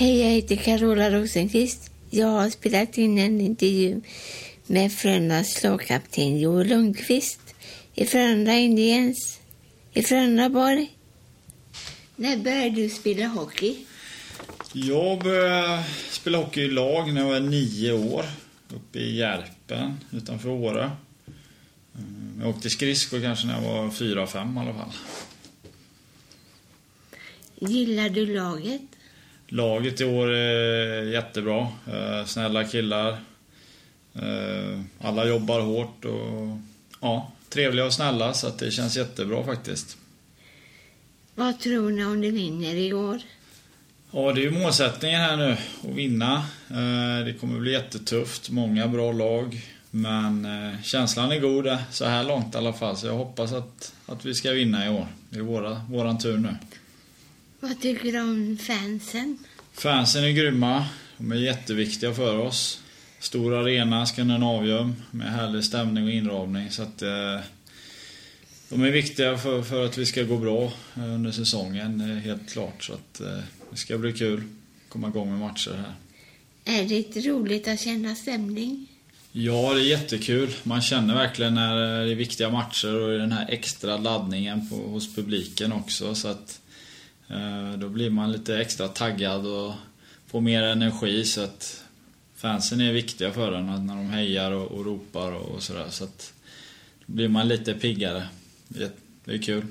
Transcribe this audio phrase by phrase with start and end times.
[0.00, 1.90] Hej, jag heter Carola Rosenqvist.
[2.10, 4.00] Jag har spelat in en intervju
[4.66, 7.40] med Frölundas lagkapten Joel Lundqvist
[7.94, 9.40] i Frölunda Indiens
[9.92, 10.96] i Frölundaborg.
[12.16, 13.76] När började du spela hockey?
[14.72, 18.24] Jag började spela hockey i lag när jag var nio år.
[18.74, 20.90] Uppe i Järpen utanför Åre.
[22.40, 24.92] Jag åkte skridskor kanske när jag var fyra, fem i alla fall.
[27.58, 28.82] Gillar du laget?
[29.52, 31.68] Laget i år är jättebra.
[31.92, 33.10] Eh, snälla killar.
[34.14, 36.58] Eh, alla jobbar hårt och
[37.00, 39.96] ja, trevliga och snälla så det känns jättebra faktiskt.
[41.34, 43.20] Vad tror ni om ni vinner i år?
[44.10, 46.34] Ja, det är ju målsättningen här nu, att vinna.
[46.68, 49.62] Eh, det kommer bli jättetufft, många bra lag.
[49.90, 50.48] Men
[50.82, 52.96] känslan är god så här långt i alla fall.
[52.96, 55.06] Så jag hoppas att, att vi ska vinna i år.
[55.30, 56.56] Det är våra, våran tur nu.
[57.62, 59.38] Vad tycker du om fansen?
[59.72, 60.86] Fansen är grymma.
[61.18, 62.80] De är jätteviktiga för oss.
[63.18, 66.70] Stor arena, Skandinavium, med härlig stämning och inramning.
[66.70, 67.40] Så att, eh,
[68.68, 72.84] de är viktiga för, för att vi ska gå bra under säsongen, helt klart.
[72.84, 73.38] Så att, eh,
[73.70, 75.94] det ska bli kul att komma igång med matcher här.
[76.78, 78.86] Är det roligt att känna stämning?
[79.32, 80.50] Ja, det är jättekul.
[80.62, 85.14] Man känner verkligen när det är viktiga matcher och den här extra laddningen på, hos
[85.14, 86.14] publiken också.
[86.14, 86.69] Så att Eh,
[87.78, 89.74] då blir man lite extra taggad och
[90.26, 91.84] får mer energi så att
[92.36, 95.86] fansen är viktiga för en när de hejar och, och ropar och, sådär.
[95.90, 96.32] Så att
[97.06, 98.26] då blir man lite piggare.
[98.68, 98.92] Det,
[99.24, 99.66] det är kul.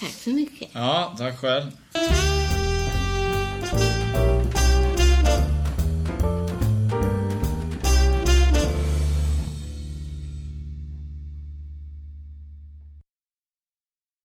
[0.00, 0.68] Tack så mycket.
[0.72, 1.70] Ja, tack själv.